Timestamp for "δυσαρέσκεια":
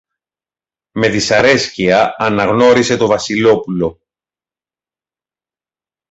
1.09-2.15